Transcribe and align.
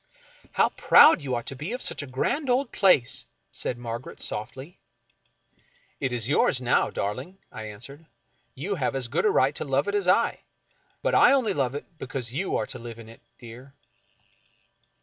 "How 0.53 0.69
proud 0.69 1.21
you 1.21 1.35
ought 1.35 1.45
to 1.45 1.55
be 1.55 1.73
of 1.73 1.81
such 1.83 2.01
a 2.01 2.07
grand 2.07 2.49
old 2.49 2.71
place!" 2.71 3.27
said 3.51 3.77
Margaret, 3.77 4.19
softly." 4.19 4.79
It 5.99 6.11
is 6.11 6.27
yours 6.27 6.59
now, 6.59 6.89
darling," 6.89 7.37
I 7.51 7.65
answered." 7.65 8.07
You 8.65 8.73
have 8.73 8.95
as 8.95 9.07
good 9.07 9.25
a 9.25 9.29
right 9.29 9.53
to 9.53 9.63
love 9.63 9.87
it 9.87 9.93
as 9.93 10.07
I— 10.07 10.39
but 11.03 11.13
I 11.13 11.31
only 11.33 11.53
love 11.53 11.75
it 11.75 11.85
because 11.99 12.33
you 12.33 12.55
are 12.57 12.65
to 12.65 12.79
live 12.79 12.97
in 12.97 13.09
it, 13.09 13.21
dear." 13.37 13.75